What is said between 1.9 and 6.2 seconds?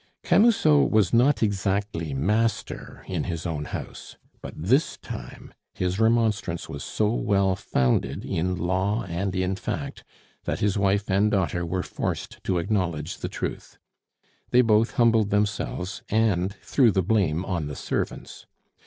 master in his own house; but this time his